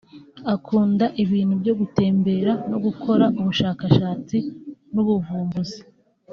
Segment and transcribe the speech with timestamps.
[0.53, 4.37] Akunda ibintu byo gutembera no gukora ubushakashatsi
[4.93, 5.79] n’ubuvumbuzi